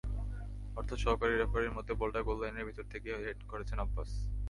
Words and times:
অর্থাৎ 0.77 0.97
সহকারী 0.99 1.33
রেফারির 1.35 1.75
মতে, 1.77 1.91
বলটা 1.93 2.19
গোললাইনের 2.21 2.67
ভেতর 2.67 2.85
থেকেই 2.93 3.23
হেড 3.25 3.39
করেছেন 3.47 3.77
আব্বাস। 3.79 4.09